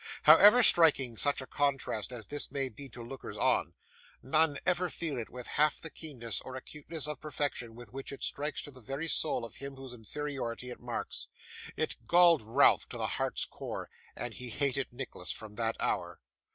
However 0.23 0.63
striking 0.63 1.15
such 1.15 1.41
a 1.41 1.45
contrast 1.45 2.11
as 2.11 2.25
this 2.25 2.49
may 2.51 2.69
be 2.69 2.89
to 2.89 3.03
lookers 3.05 3.37
on, 3.37 3.75
none 4.23 4.57
ever 4.65 4.89
feel 4.89 5.15
it 5.19 5.29
with 5.29 5.45
half 5.45 5.79
the 5.79 5.91
keenness 5.91 6.41
or 6.41 6.55
acuteness 6.55 7.05
of 7.07 7.21
perfection 7.21 7.75
with 7.75 7.93
which 7.93 8.11
it 8.11 8.23
strikes 8.23 8.63
to 8.63 8.71
the 8.71 8.81
very 8.81 9.07
soul 9.07 9.45
of 9.45 9.57
him 9.57 9.75
whose 9.75 9.93
inferiority 9.93 10.71
it 10.71 10.79
marks. 10.79 11.27
It 11.77 12.07
galled 12.07 12.41
Ralph 12.41 12.89
to 12.89 12.97
the 12.97 13.05
heart's 13.05 13.45
core, 13.45 13.91
and 14.15 14.33
he 14.33 14.49
hated 14.49 14.91
Nicholas 14.91 15.31
from 15.31 15.53
that 15.57 15.77
hour. 15.79 16.19